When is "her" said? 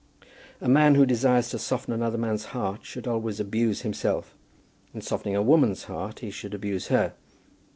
6.87-7.13